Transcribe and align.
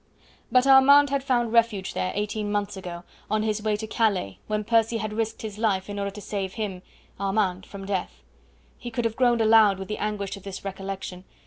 But 0.51 0.65
Armand 0.65 1.11
had 1.11 1.23
found 1.23 1.53
refuge 1.53 1.93
there 1.93 2.11
eighteen 2.15 2.51
months 2.51 2.75
ago, 2.75 3.03
on 3.29 3.43
his 3.43 3.61
way 3.61 3.75
to 3.75 3.85
Calais, 3.85 4.39
when 4.47 4.63
Percy 4.63 4.97
had 4.97 5.13
risked 5.13 5.43
his 5.43 5.59
life 5.59 5.91
in 5.91 5.99
order 5.99 6.09
to 6.09 6.21
save 6.21 6.53
him 6.55 6.81
Armand 7.19 7.67
from 7.67 7.85
death. 7.85 8.23
He 8.79 8.89
could 8.89 9.05
have 9.05 9.15
groaned 9.15 9.41
aloud 9.41 9.77
with 9.77 9.89
the 9.89 9.99
anguish 9.99 10.35
of 10.37 10.41
this 10.41 10.65
recollection. 10.65 11.23